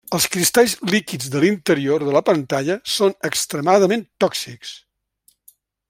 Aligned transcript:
Els 0.17 0.25
cristalls 0.35 0.71
líquids 0.91 1.27
de 1.35 1.41
l'interior 1.43 2.05
de 2.07 2.15
la 2.15 2.23
pantalla 2.31 2.79
són 2.95 3.15
extremadament 3.31 4.07
tòxics. 4.27 4.77